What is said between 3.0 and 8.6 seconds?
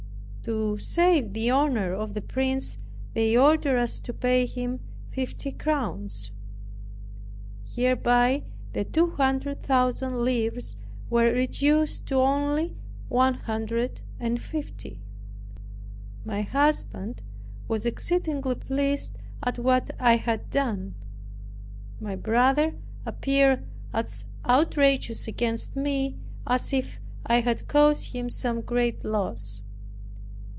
they ordered us to pay him fifty crowns. Hereby